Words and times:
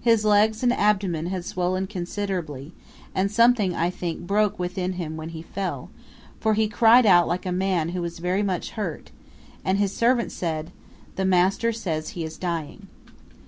His 0.00 0.24
legs 0.24 0.64
and 0.64 0.72
abdomen 0.72 1.26
had 1.26 1.44
swollen 1.44 1.86
considerably, 1.86 2.72
and 3.14 3.30
something, 3.30 3.72
I 3.72 3.88
think, 3.88 4.22
broke 4.26 4.58
within 4.58 4.94
him 4.94 5.16
when 5.16 5.28
he 5.28 5.42
fell, 5.42 5.90
for 6.40 6.54
he 6.54 6.66
cried 6.66 7.06
out 7.06 7.28
like 7.28 7.46
a 7.46 7.52
man 7.52 7.90
who 7.90 8.02
was 8.02 8.18
very 8.18 8.42
much 8.42 8.70
hurt, 8.70 9.12
and 9.64 9.78
his 9.78 9.94
servant 9.94 10.32
said, 10.32 10.72
'The 11.14 11.24
master 11.24 11.70
says 11.72 12.08
he 12.08 12.24
is 12.24 12.36
dying.' 12.36 12.88